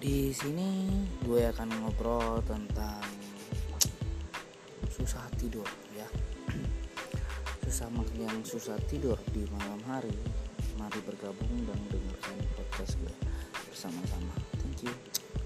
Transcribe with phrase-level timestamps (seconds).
[0.00, 0.88] Di sini
[1.20, 3.04] gue akan ngobrol tentang
[4.88, 6.08] susah tidur ya.
[7.68, 10.16] Susah yang susah tidur di malam hari.
[10.80, 13.12] Mari bergabung dan dengarkan podcast gue
[13.68, 14.32] bersama-sama.
[14.64, 15.39] thank you